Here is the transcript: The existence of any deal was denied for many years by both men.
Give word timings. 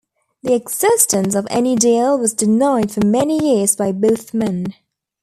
The 0.41 0.55
existence 0.55 1.35
of 1.35 1.45
any 1.51 1.75
deal 1.75 2.17
was 2.17 2.33
denied 2.33 2.91
for 2.91 3.05
many 3.05 3.37
years 3.51 3.75
by 3.75 3.91
both 3.91 4.33
men. 4.33 4.73